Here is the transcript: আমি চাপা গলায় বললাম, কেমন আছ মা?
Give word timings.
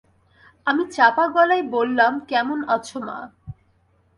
আমি 0.67 0.83
চাপা 0.91 1.25
গলায় 1.35 1.63
বললাম, 1.75 2.13
কেমন 2.29 2.59
আছ 2.67 2.89
মা? 2.97 3.17